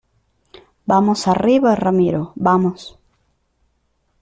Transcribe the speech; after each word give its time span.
vamos, 0.87 1.27
arriba. 1.27 1.75
ramiro, 1.75 2.31
vamos. 2.33 2.97